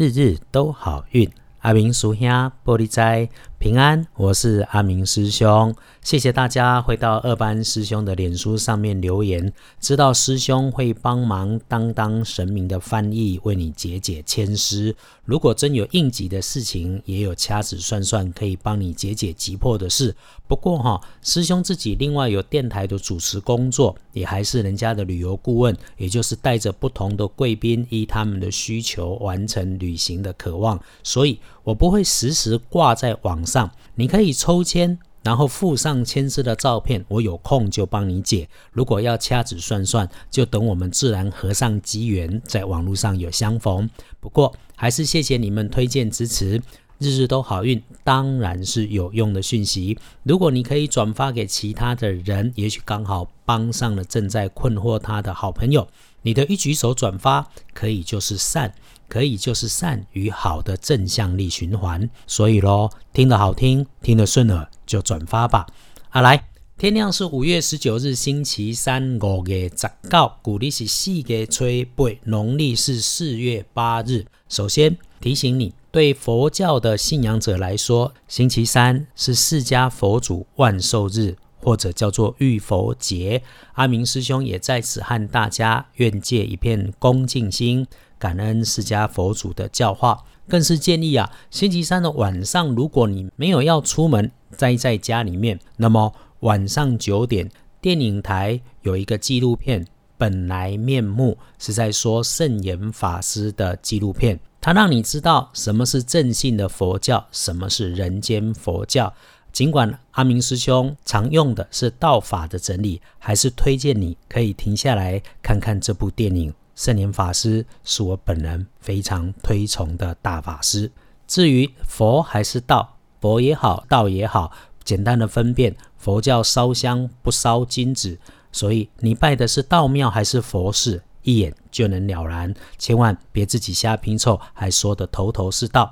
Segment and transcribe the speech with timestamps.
[0.00, 1.30] 日日都好运。
[1.58, 3.28] 阿明叔兄玻璃斋
[3.60, 5.76] 平安，我是阿明师兄。
[6.00, 14.96] 谢谢大家会到二班师兄的脸书上面留言，知道师兄会帮忙当当神明的翻译，为你解解签诗。
[15.26, 20.16] 如果真有应急的事情，也有掐指算算可以帮你解解急迫的事。
[20.48, 30.80] 不过哈，师兄自己另外有电台的主持工作，也还是人家的旅游顾问，也就是带着不同的贵宾，依他们的需求完成旅行的渴望。
[31.02, 34.98] 所以我不会时时挂在网上，你可以抽签。
[35.22, 38.48] 然后附上签字的照片，我有空就帮你解。
[38.72, 43.90] 如果要掐指算算，就等我们自然合上机缘，在网络上有相逢。
[44.18, 46.62] 不过还是谢谢你们推荐支持，
[47.00, 49.98] 日日都好运，当然是有用的讯息。
[50.22, 55.88] 如果你可以转发给其他的人，也许刚好帮上了正在困惑他的好朋友。
[56.22, 58.72] 你的一举手转发，可以就是善。
[59.08, 65.66] 可以就是善与好的正向力循环，所以咯，听得好听，听得顺耳就转发吧。
[66.10, 66.44] 啊，来，
[66.78, 71.64] 天亮是五月十九日星期三，五月十九，古历是四月初
[71.96, 74.26] 八，农历是四月八日。
[74.48, 83.42] 首先提醒你，对佛教的信仰者来说，星期三是释迦佛祖万寿日，或者叫做浴佛节。
[83.74, 87.86] 阿明师兄也在此和大家愿借一片恭敬心。
[88.20, 99.84] 感恩释迦佛祖的教化，更是建议啊，星期三的晚上，如果你没有要出门，待在家里面，那么晚上九点，电影台有一个纪录片
[100.18, 109.12] 《本来面目》，是在说圣严法师的纪录片，它让你知道什么是正信的佛教，什么是人间佛教。
[109.52, 116.52] 尽管阿明师兄常用的是道法的整理，还是推荐你可以停下来看看这部电影。
[116.76, 120.90] 圣严法师是我本人非常推崇的大法师。
[121.26, 124.52] 至于佛还是道，佛也好，道也好，
[124.84, 128.18] 简单的分辨，佛教烧香不烧金纸，
[128.52, 132.54] 所以你拜的是道庙还是佛寺，一眼就能了然。
[132.78, 135.90] 千万别自己瞎拼凑，还说的头头是道。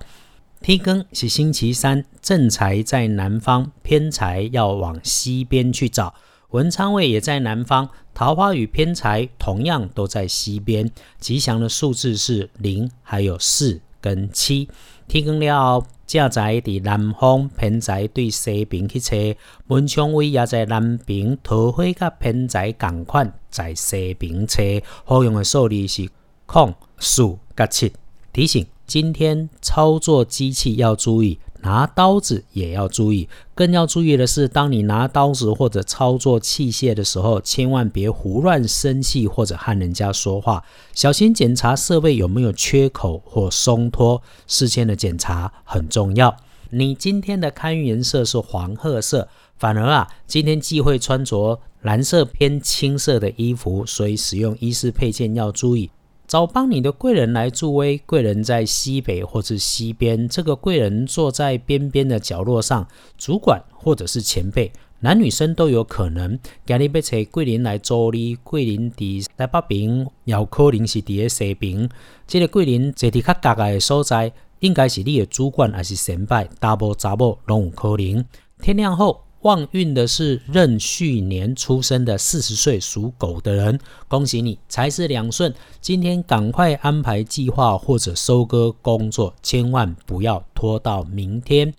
[0.61, 6.15] 天更是星期三，正财在南方，偏财要往西边去找。
[6.51, 10.91] 文昌位也在南方，桃花与偏财同样都在西边。
[11.21, 14.69] 吉祥的数字是零，还有四跟七。
[15.07, 19.37] 天光了，正在伫南方，偏财对西边去车。
[19.67, 24.63] 文昌位也在南边，桃花甲偏财同款在西边车。
[25.05, 26.09] 好用的数字是
[26.47, 27.93] 空、四、甲七。
[28.33, 31.39] 提醒：今天操作机器要注意。
[31.69, 40.65] 拿刀子也要注意，更要注意的是，当你拿刀子或者操作器械的时候，千万别胡乱生气或者和人家说话，
[40.95, 46.35] 小心检查设备有没有缺口或松脱，事先的检查很重要。
[46.71, 55.91] 你今天的开运颜色是黄褐色，反而啊，今天忌讳穿着蓝色偏青色的衣服，所以使用衣饰配件要注意。
[56.29, 66.39] 找帮你的贵人来助威，贵人在西北或是西边，这个贵人坐在边边的角落上，主管或者是前辈，男女生都有可能。
[66.67, 71.89] 今日要找贵人来助你，贵人伫台北边，有可能是伫咧西边。
[72.27, 78.23] 这个贵人坐伫较高的所在，应该是你的主管还是前辈，查某查某拢有可能。
[78.61, 79.28] 天亮后。
[79.43, 83.79] 旺运的是壬戌年出生的四十岁属狗的人，
[84.09, 85.55] 恭喜你财势两顺。
[85.81, 91.73] 今天赶快安排计划或者收割工作，千万不要拖到明天。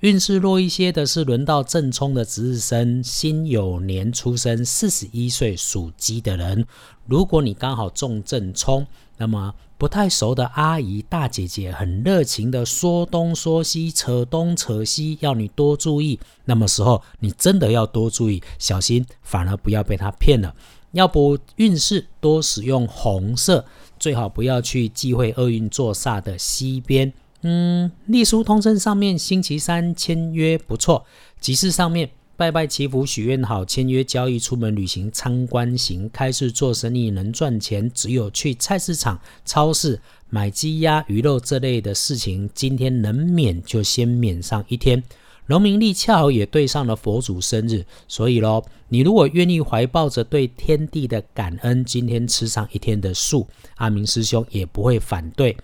[0.00, 6.66] 运势弱一些的是轮到正冲的值日生，辛酉年出生四十一岁属鸡的人。
[7.06, 8.86] 如果你刚好中正冲，
[9.18, 16.18] 那么不太熟的阿姨、大姐姐很热情的说东说西、扯东扯西，要你多注意。
[16.44, 20.54] 那么时候你真的要多注意，小心，反而不要被他骗了。
[20.92, 23.66] 要不运势多使用红色，
[23.98, 27.12] 最好不要去忌讳厄运坐煞的西边。
[27.42, 31.04] 嗯，隶书通身上面星期三签约不错，
[31.38, 39.98] 集市上面拜拜祈福许愿好，签约交易出门旅行参观行，开市做生意能赚钱，只有去菜市场、超市
[40.28, 45.02] 买鸡鸭鱼肉这类的事情，今天能免就先免上一天。
[45.46, 55.56] 农民历恰好也对上了佛祖生日，所以咯，你如果愿意怀抱着对天地的感恩，今天吃上一天的素，阿明师兄也不会反对。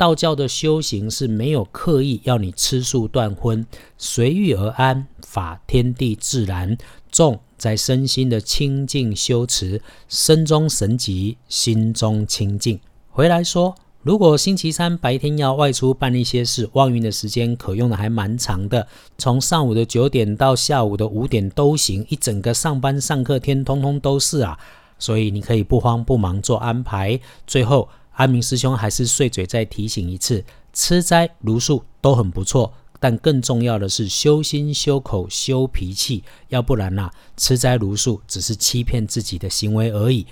[0.00, 3.66] 道教的修行是没有刻意要你吃素断荤，
[3.98, 6.78] 随遇而安，法天地自然。
[7.12, 12.80] 重在身心的清净修持，身中神寂，心中清净。
[13.10, 18.88] 回来说，如果星期三白天要外出办一些事，望运的时间可用的还蛮长的，
[19.18, 24.58] 从上午的九点到下午的五点都行，一整个上班上课天通通都是啊。
[24.98, 27.20] 所以你可以不慌不忙做安排。
[27.46, 40.26] 最后，阿明师兄还是碎嘴再提醒一次：吃斋如素都很不错，但更重要的是修心、修口、修脾气，要不然呐，吃斋如素只是欺骗自己的行为而已。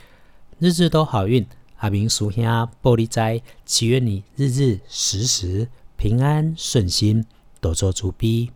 [0.58, 1.46] 日日都好运。
[1.78, 2.44] 阿明叔兄
[2.82, 7.24] 玻璃斋，祈愿你日日时时平安顺心，
[7.60, 8.50] 多做主逼。